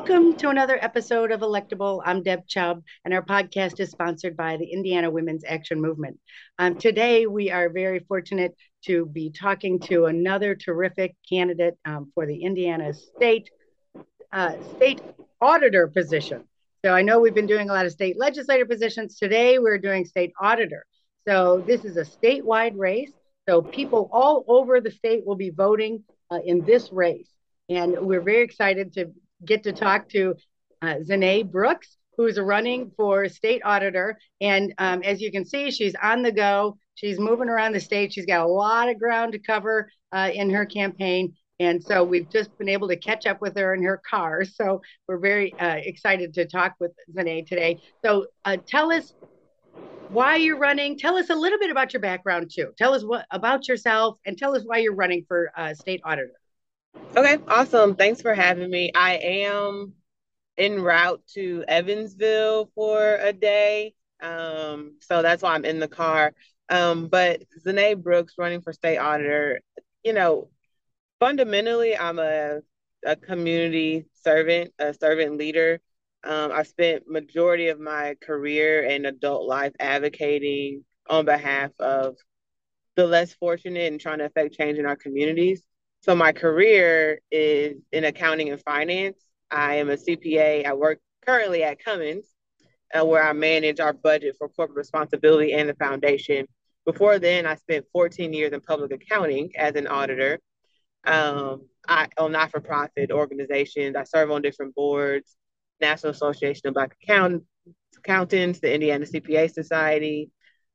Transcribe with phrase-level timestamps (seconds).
[0.00, 2.00] Welcome to another episode of Electable.
[2.02, 6.18] I'm Deb Chubb, and our podcast is sponsored by the Indiana Women's Action Movement.
[6.58, 12.24] Um, today, we are very fortunate to be talking to another terrific candidate um, for
[12.24, 13.50] the Indiana State
[14.32, 15.02] uh, State
[15.38, 16.44] Auditor position.
[16.82, 19.18] So I know we've been doing a lot of state legislator positions.
[19.18, 20.86] Today, we're doing state auditor.
[21.28, 23.12] So this is a statewide race.
[23.46, 27.28] So people all over the state will be voting uh, in this race.
[27.68, 29.12] And we're very excited to
[29.44, 30.34] get to talk to
[30.82, 34.18] uh, ZeNai Brooks, who's running for state auditor.
[34.40, 36.76] And um, as you can see, she's on the go.
[36.94, 38.12] She's moving around the state.
[38.12, 41.34] She's got a lot of ground to cover uh, in her campaign.
[41.58, 44.44] And so we've just been able to catch up with her in her car.
[44.54, 47.80] So we're very uh, excited to talk with ZeNai today.
[48.04, 49.14] So uh, tell us
[50.08, 50.98] why you're running.
[50.98, 52.72] Tell us a little bit about your background too.
[52.76, 56.32] Tell us what about yourself and tell us why you're running for uh, state auditor.
[56.94, 57.96] Okay, awesome.
[57.96, 58.92] Thanks for having me.
[58.94, 59.94] I am
[60.56, 63.94] en route to Evansville for a day.
[64.20, 66.34] Um, so that's why I'm in the car.
[66.68, 69.60] Um, but ZeNai Brooks running for state auditor,
[70.04, 70.50] you know,
[71.18, 72.60] fundamentally, I'm a,
[73.04, 75.80] a community servant, a servant leader.
[76.22, 82.16] Um, I spent majority of my career and adult life advocating on behalf of
[82.96, 85.62] the less fortunate and trying to affect change in our communities.
[86.02, 89.18] So my career is in accounting and finance.
[89.50, 90.64] I am a CPA.
[90.64, 92.24] I work currently at Cummins,
[92.94, 96.46] uh, where I manage our budget for corporate responsibility and the foundation.
[96.86, 100.40] Before then, I spent 14 years in public accounting as an auditor
[101.04, 103.96] um, I, on not-for-profit organizations.
[103.96, 105.36] I serve on different boards,
[105.80, 107.44] National Association of Black Account-
[107.98, 110.30] Accountants, the Indiana CPA Society,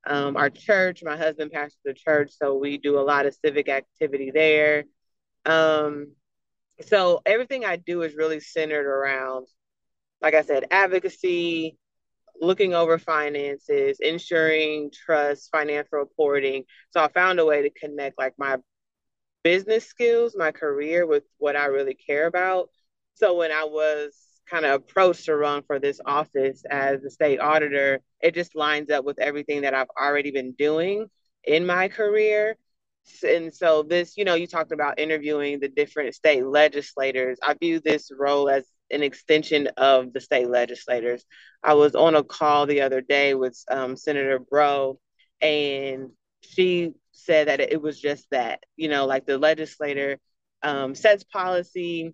[0.06, 1.04] um, our church.
[1.04, 4.84] My husband pastors the church, so we do a lot of civic activity there.
[5.46, 6.14] Um,
[6.88, 9.48] so everything I do is really centered around,
[10.22, 11.78] like I said, advocacy,
[12.42, 16.64] looking over finances, ensuring trust, financial reporting.
[16.92, 18.58] So I found a way to connect like my
[19.44, 22.70] business skills, my career with what I really care about.
[23.14, 24.14] So when I was
[24.50, 28.92] kind of approached to run for this office as a state auditor, it just lines
[28.92, 31.08] up with everything that I've already been doing
[31.44, 32.58] in my career
[33.24, 37.38] and so this you know you talked about interviewing the different state legislators.
[37.44, 41.26] I view this role as an extension of the state legislators.
[41.64, 45.00] I was on a call the other day with um, senator breaux
[45.42, 46.12] and
[46.42, 50.18] she said that it was just that you know like the legislator
[50.64, 52.14] um, sets policy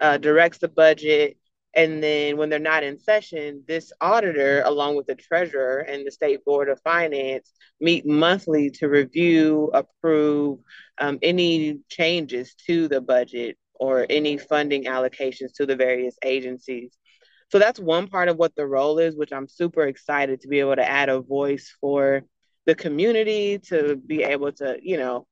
[0.00, 1.36] uh, directs the budget
[1.74, 6.10] and then when they're not in session, this auditor, along with the treasurer and the
[6.10, 10.58] state board of finance, meet monthly to review, approve
[10.98, 16.96] um, any changes to the budget or any funding allocations to the various agencies.
[17.50, 20.60] So that's one part of what the role is, which I'm super excited to be
[20.60, 22.24] able to add a voice for
[22.66, 25.26] the community, to be able to, you know,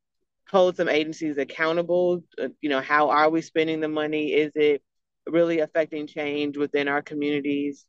[0.49, 2.23] hold some agencies accountable.
[2.41, 4.33] Uh, you know, how are we spending the money?
[4.33, 4.83] Is it
[5.27, 7.87] really affecting change within our communities.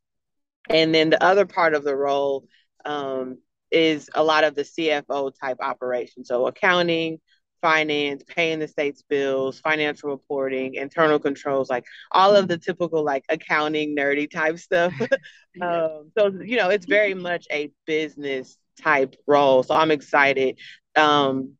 [0.70, 2.46] And then the other part of the role
[2.86, 3.38] um,
[3.72, 6.28] is a lot of the CFO type operations.
[6.28, 7.20] So accounting,
[7.62, 13.24] finance, paying the state's bills, financial reporting, internal controls, like all of the typical like
[13.30, 14.94] accounting nerdy type stuff.
[15.62, 19.64] um, so, you know, it's very much a business type role.
[19.64, 20.60] So I'm excited
[20.96, 21.57] um,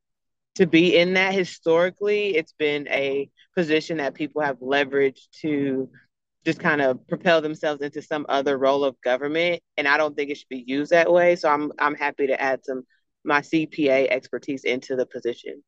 [0.58, 2.36] to be in that historically.
[2.36, 5.90] It's been a position that people have leveraged to
[6.46, 9.62] just kind of propel themselves into some other role of government.
[9.78, 11.36] And i don't think it should be used that way.
[11.36, 12.84] So i'm i'm happy to add some
[13.24, 15.64] my cpa expertise into the position.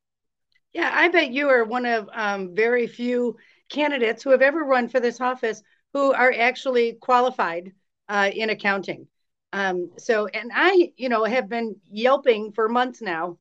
[0.73, 3.37] Yeah i bet you are one of um, very few
[3.69, 5.61] candidates who have ever run for this office
[5.93, 7.73] who are actually qualified
[8.07, 9.07] uh, in accounting.
[9.53, 13.37] Um, so and i you know have been yelping for months now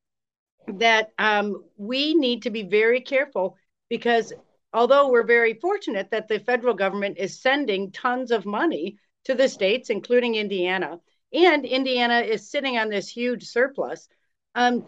[0.67, 3.55] that um, we need to be very careful
[3.89, 4.33] because
[4.73, 9.49] although we're very fortunate that the federal government is sending tons of money to the
[9.49, 10.99] states, including Indiana,
[11.33, 14.07] and Indiana is sitting on this huge surplus,
[14.55, 14.85] um,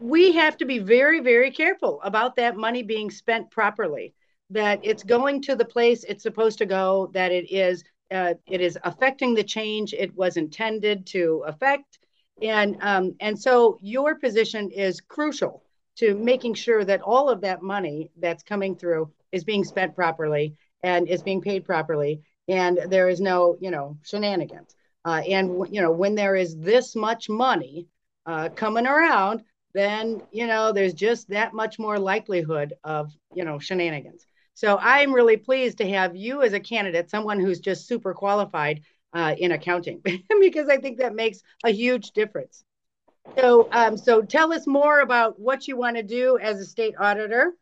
[0.00, 4.14] we have to be very, very careful about that money being spent properly.
[4.50, 7.10] That it's going to the place it's supposed to go.
[7.12, 11.98] That it is uh, it is affecting the change it was intended to affect,
[12.42, 15.62] and um, and so your position is crucial
[15.96, 20.54] to making sure that all of that money that's coming through is being spent properly
[20.82, 22.22] and is being paid properly.
[22.46, 24.74] And there is no you know shenanigans.
[25.04, 27.86] Uh, and you know when there is this much money
[28.26, 29.42] uh, coming around
[29.74, 34.26] then you know there's just that much more likelihood of you know shenanigans.
[34.54, 38.80] So I'm really pleased to have you as a candidate, someone who's just super qualified
[39.12, 40.02] uh, in accounting,
[40.40, 42.64] because I think that makes a huge difference.
[43.36, 46.94] So, um, so tell us more about what you want to do as a state
[46.98, 47.52] auditor.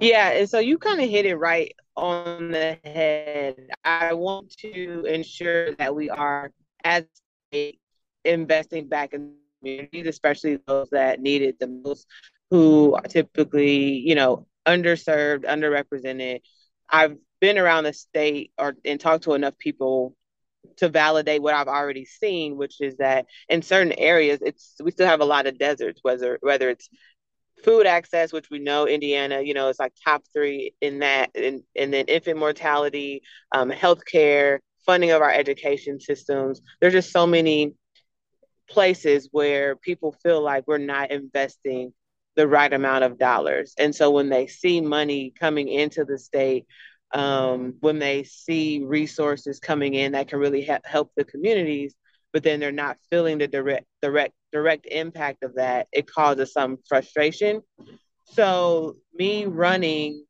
[0.00, 3.68] Yeah, and so you kind of hit it right on the head.
[3.84, 6.50] I want to ensure that we are,
[6.84, 7.04] as
[8.24, 12.06] investing back in communities, especially those that need it the most,
[12.50, 16.40] who are typically, you know, underserved, underrepresented.
[16.88, 20.14] I've been around the state or and talked to enough people
[20.76, 25.06] to validate what I've already seen, which is that in certain areas, it's we still
[25.06, 26.88] have a lot of deserts, whether whether it's
[27.64, 31.62] food access, which we know Indiana, you know, it's like top three in that, and,
[31.76, 33.22] and then infant mortality,
[33.52, 36.60] um, healthcare, funding of our education systems.
[36.80, 37.74] There's just so many
[38.68, 41.92] places where people feel like we're not investing
[42.36, 43.74] the right amount of dollars.
[43.76, 46.66] And so when they see money coming into the state,
[47.12, 51.94] um, when they see resources coming in that can really ha- help the communities,
[52.32, 56.78] but then they're not feeling the direct direct direct impact of that, it causes some
[56.88, 57.62] frustration.
[58.32, 60.24] So me running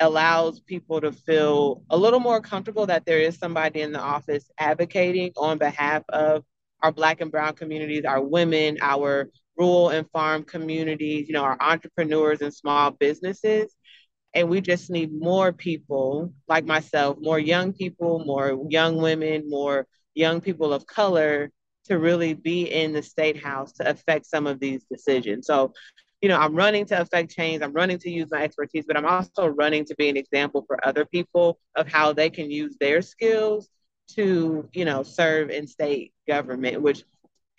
[0.00, 4.50] allows people to feel a little more comfortable that there is somebody in the office
[4.58, 6.42] advocating on behalf of
[6.82, 11.58] our black and brown communities, our women, our rural and farm communities, you know, our
[11.60, 13.76] entrepreneurs and small businesses.
[14.34, 19.86] And we just need more people like myself, more young people, more young women, more
[20.14, 21.50] young people of color
[21.86, 25.46] to really be in the state house to affect some of these decisions.
[25.46, 25.72] So,
[26.20, 27.62] you know, I'm running to affect change.
[27.62, 30.78] I'm running to use my expertise, but I'm also running to be an example for
[30.86, 33.68] other people of how they can use their skills
[34.14, 37.04] to, you know, serve in state government, which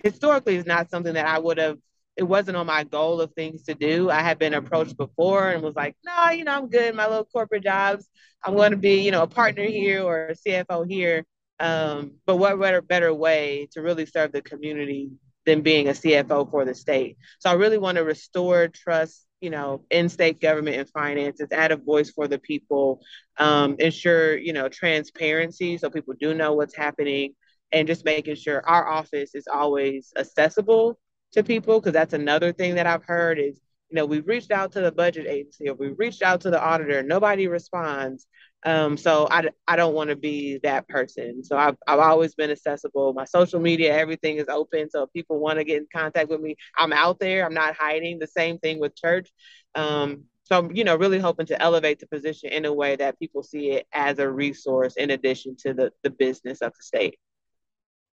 [0.04, 1.78] historically is not something that I would have
[2.18, 4.10] it wasn't on my goal of things to do.
[4.10, 7.26] I had been approached before and was like, no, you know, I'm good my little
[7.26, 8.08] corporate jobs.
[8.44, 11.26] I'm going to be, you know, a partner here or a CFO here.
[11.60, 15.12] Um, but what better, better way to really serve the community
[15.46, 17.18] than being a CFO for the state?
[17.40, 21.72] So I really want to restore trust, you know, in state government and finances, add
[21.72, 23.02] a voice for the people,
[23.38, 27.36] um, ensure, you know, transparency so people do know what's happening,
[27.72, 31.00] and just making sure our office is always accessible
[31.34, 34.72] to people because that's another thing that I've heard is you know we've reached out
[34.74, 38.28] to the budget agency or we've reached out to the auditor nobody responds.
[38.64, 41.44] Um, so I, I don't want to be that person.
[41.44, 43.12] So I've, I've always been accessible.
[43.14, 44.90] My social media everything is open.
[44.92, 47.46] So if people want to get in contact with me I'm out there.
[47.46, 48.20] I'm not hiding.
[48.20, 49.32] The same thing with church.
[49.76, 53.20] Um, so I'm you know really hoping to elevate the position in a way that
[53.20, 57.18] people see it as a resource in addition to the, the business of the state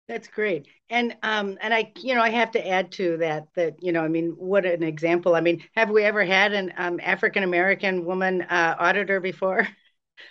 [0.09, 0.67] that's great.
[0.91, 4.03] And um and I you know I have to add to that that you know
[4.03, 5.35] I mean what an example.
[5.35, 9.69] I mean have we ever had an um, African American woman uh, auditor before?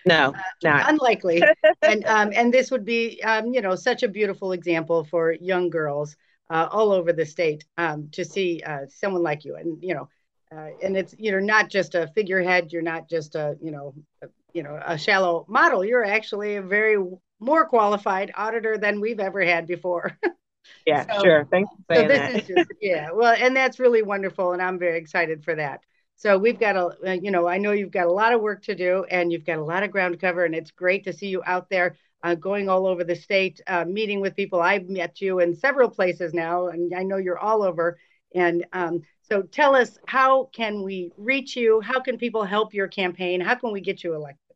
[0.05, 1.43] No, uh, not unlikely.
[1.83, 5.69] and um and this would be um you know such a beautiful example for young
[5.69, 6.15] girls
[6.49, 10.09] uh, all over the state um to see uh, someone like you and you know
[10.51, 13.93] uh, and it's you know not just a figurehead you're not just a you know
[14.23, 16.97] a, you know a shallow model you're actually a very
[17.39, 20.17] more qualified auditor than we've ever had before.
[20.85, 21.47] yeah, so, sure.
[21.51, 22.35] Thanks for saying so this that.
[22.35, 25.81] Is just, yeah, well, and that's really wonderful, and I'm very excited for that.
[26.15, 28.63] So we've got a, uh, you know, I know you've got a lot of work
[28.63, 31.13] to do, and you've got a lot of ground to cover, and it's great to
[31.13, 34.59] see you out there uh, going all over the state, uh, meeting with people.
[34.59, 37.99] I've met you in several places now, and I know you're all over.
[38.33, 41.81] And um, so tell us, how can we reach you?
[41.81, 43.39] How can people help your campaign?
[43.39, 44.55] How can we get you elected?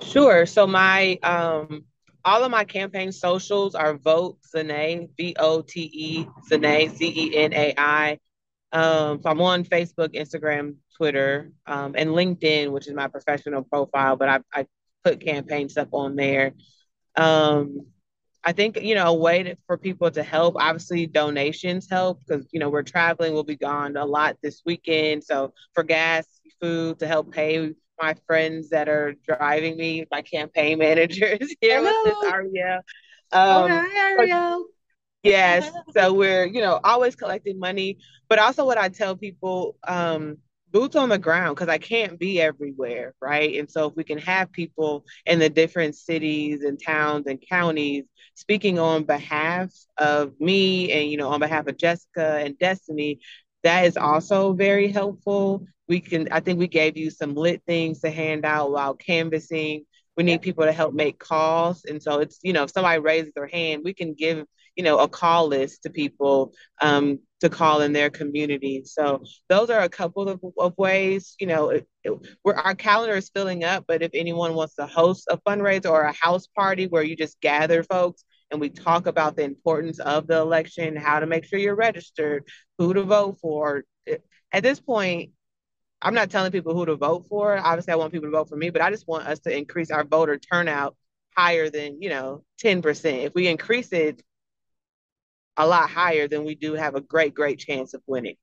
[0.00, 0.44] Sure.
[0.46, 1.84] So my um,
[2.24, 7.36] all of my campaign socials are vote Zenai, V O T E Zenai, Z E
[7.36, 8.18] N A I.
[8.72, 14.16] Um, so I'm on Facebook, Instagram, Twitter, um, and LinkedIn, which is my professional profile,
[14.16, 14.66] but I, I
[15.04, 16.54] put campaign stuff on there.
[17.16, 17.86] Um,
[18.42, 22.46] I think, you know, a way to, for people to help, obviously donations help because,
[22.52, 25.24] you know, we're traveling, we'll be gone a lot this weekend.
[25.24, 26.26] So for gas,
[26.60, 31.92] food to help pay my friends that are driving me, my campaign managers here Hello.
[32.04, 32.80] with this Ariel.
[33.32, 34.66] Um, okay, Ariel.
[35.22, 35.70] Yes.
[35.96, 37.98] so we're, you know, always collecting money.
[38.28, 40.38] But also what I tell people, um,
[40.70, 43.56] boots on the ground, because I can't be everywhere, right?
[43.58, 48.04] And so if we can have people in the different cities and towns and counties
[48.34, 53.20] speaking on behalf of me and, you know, on behalf of Jessica and Destiny,
[53.64, 58.00] that is also very helpful we can i think we gave you some lit things
[58.00, 59.84] to hand out while canvassing
[60.16, 61.84] We need people to help make calls.
[61.86, 64.98] And so it's, you know, if somebody raises their hand, we can give, you know,
[65.00, 66.52] a call list to people
[66.82, 68.84] um, to call in their community.
[68.84, 73.16] So those are a couple of, of ways, you know, it, it, where our calendar
[73.16, 73.84] is filling up.
[73.88, 77.40] But if anyone wants to host a fundraiser or a house party where you just
[77.40, 81.58] gather folks and we talk about the importance of the election, how to make sure
[81.58, 82.44] you're registered,
[82.78, 83.84] who to vote for.
[84.52, 85.30] At this point,
[86.02, 87.56] I'm not telling people who to vote for.
[87.56, 89.90] Obviously, I want people to vote for me, but I just want us to increase
[89.90, 90.96] our voter turnout
[91.36, 93.24] higher than, you know, 10%.
[93.24, 94.22] If we increase it
[95.56, 98.36] a lot higher, then we do have a great, great chance of winning.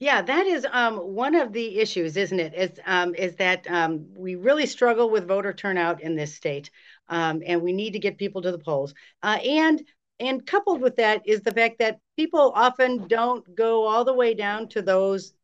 [0.00, 2.54] Yeah, that is um, one of the issues, isn't it?
[2.54, 6.70] Is um, is that um, we really struggle with voter turnout in this state,
[7.08, 8.94] um, and we need to get people to the polls.
[9.22, 9.84] Uh, and
[10.20, 14.32] and coupled with that is the fact that people often don't go all the way
[14.34, 15.34] down to those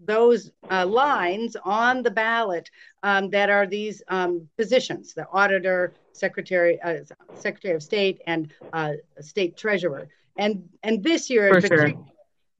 [0.00, 2.70] those uh, lines on the ballot
[3.02, 6.96] um, that are these um, positions: the auditor, secretary, uh,
[7.34, 10.08] secretary of state, and uh, state treasurer.
[10.36, 11.92] And and this year, sure.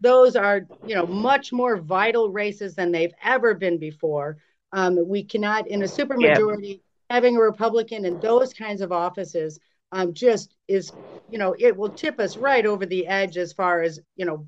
[0.01, 4.37] those are you know much more vital races than they've ever been before.
[4.73, 6.77] Um, we cannot, in a supermajority, yeah.
[7.15, 9.61] Having a Republican in those kinds of offices
[9.93, 10.93] um, just is,
[11.31, 14.47] you know, it will tip us right over the edge as far as you know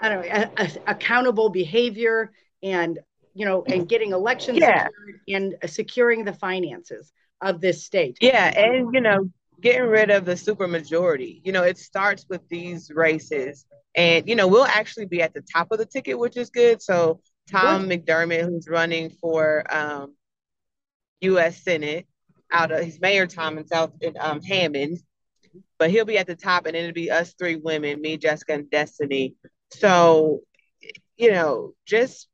[0.00, 2.32] I don't know, a, a, accountable behavior
[2.62, 2.98] and,
[3.34, 4.86] you know, and getting elections yeah.
[4.86, 8.16] secured and securing the finances of this state.
[8.20, 8.46] Yeah.
[8.58, 9.28] And, you know,
[9.60, 11.40] getting rid of the supermajority.
[11.44, 13.66] You know, it starts with these races.
[13.94, 16.80] And, you know, we'll actually be at the top of the ticket, which is good.
[16.80, 17.20] So
[17.50, 18.06] Tom good.
[18.06, 20.14] McDermott, who's running for um,
[21.22, 21.62] U.S.
[21.62, 22.06] Senate,
[22.50, 24.98] out of his Mayor time in South in um, Hammond,
[25.78, 28.70] but he'll be at the top, and it'll be us three women, me, Jessica, and
[28.70, 29.34] Destiny,
[29.72, 30.40] so,
[31.16, 32.28] you know, just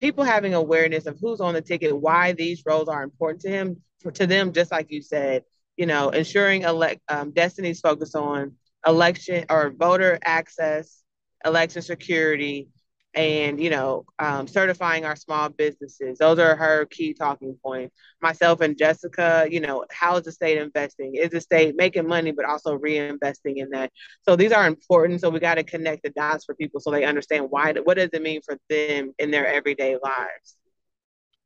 [0.00, 3.82] people having awareness of who's on the ticket, why these roles are important to him,
[4.14, 5.44] to them, just like you said,
[5.76, 11.02] you know, ensuring elect um, Destiny's focus on election or voter access,
[11.44, 12.68] election security,
[13.14, 16.18] and you know um, certifying our small businesses.
[16.18, 17.94] Those are her key talking points.
[18.20, 21.14] Myself and jessica you know how is the state investing?
[21.14, 23.92] Is the state making money but also reinvesting in that?
[24.22, 25.20] So these are important.
[25.20, 28.10] So we got to connect the dots for people so they understand why what does
[28.12, 30.56] it mean for them in their everyday lives.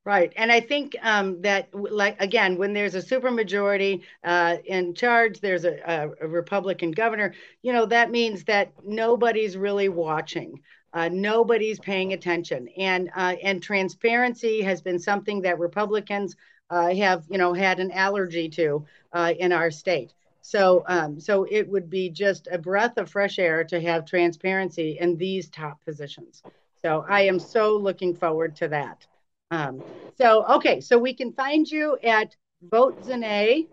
[0.06, 5.40] Right, and I think um, that, like again, when there's a supermajority uh, in charge,
[5.40, 7.35] there's a, a, Republican governor.
[7.62, 10.61] You know that means that nobody's really watching.
[10.96, 16.36] Uh, nobody's paying attention, and uh, and transparency has been something that Republicans
[16.70, 20.14] uh, have, you know, had an allergy to uh, in our state.
[20.40, 24.96] So, um, so it would be just a breath of fresh air to have transparency
[24.98, 26.42] in these top positions.
[26.80, 29.06] So, I am so looking forward to that.
[29.50, 29.82] Um,
[30.16, 32.34] so, okay, so we can find you at
[32.70, 33.68] votezenai.com,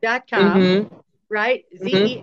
[0.00, 0.94] mm-hmm.
[1.28, 1.64] right?
[1.76, 2.18] Z E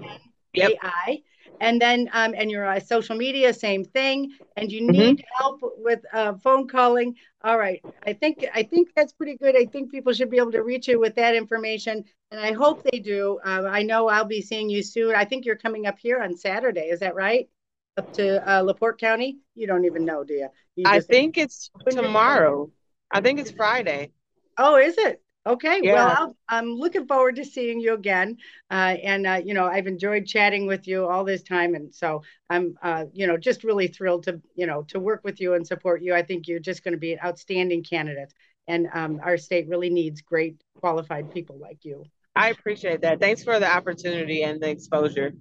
[0.56, 1.24] N A I
[1.62, 4.32] and then um, and your uh, social media same thing.
[4.58, 4.92] And you mm-hmm.
[4.92, 5.44] need mm-hmm.
[5.44, 7.16] help with uh, phone calling.
[7.44, 7.84] All right.
[8.06, 9.56] I think i think that's pretty good.
[9.56, 12.04] I think people should be able to reach you with that information.
[12.32, 13.40] And i hope they do.
[13.46, 15.16] Uh, i know i'll be seeing you soon.
[15.16, 16.90] I think you're coming up here on saturday.
[16.90, 17.50] Is that right?
[17.98, 19.38] Up to uh, laporte county?
[19.54, 22.70] You don't even know do you, you i think it's tomorrow.
[23.12, 24.12] i think it's friday.
[24.58, 25.94] Oh is it Okay, yeah.
[25.94, 28.38] well, i am looking forward to seeing you again.
[28.72, 31.76] Uh, and, uh, you know, I've enjoyed chatting with you all this time.
[31.76, 35.40] And so I'm, uh, you know, just really thrilled to, you know, to work with
[35.40, 36.16] you and support you.
[36.16, 38.34] I think you're just going to be an outstanding candidate.
[38.68, 42.06] And um, our state really needs great qualified people like you.
[42.36, 43.20] I appreciate that.
[43.20, 45.34] Thanks for the opportunity and the exposure.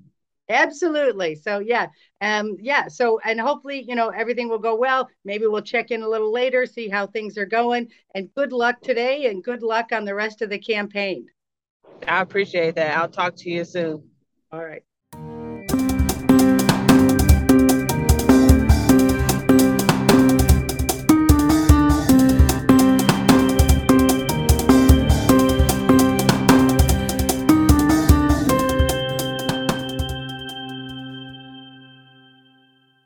[0.48, 1.34] Absolutely.
[1.36, 1.86] So yeah,
[2.20, 2.88] um, yeah.
[2.88, 5.08] So and hopefully, you know, everything will go well.
[5.24, 7.88] Maybe we'll check in a little later, see how things are going.
[8.14, 11.26] And good luck today, and good luck on the rest of the campaign.
[12.06, 12.96] I appreciate that.
[12.96, 14.10] I'll talk to you soon.
[14.52, 14.82] All right.